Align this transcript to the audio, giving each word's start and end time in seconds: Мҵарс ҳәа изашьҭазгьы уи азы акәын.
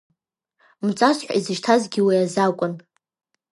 Мҵарс 0.85 1.19
ҳәа 1.25 1.33
изашьҭазгьы 1.39 2.01
уи 2.05 2.17
азы 2.23 2.39
акәын. 2.47 2.73